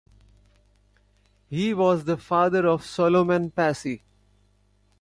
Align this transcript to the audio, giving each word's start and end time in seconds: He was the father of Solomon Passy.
He 1.47 1.75
was 1.75 2.05
the 2.05 2.17
father 2.17 2.65
of 2.65 2.83
Solomon 2.83 3.51
Passy. 3.51 4.01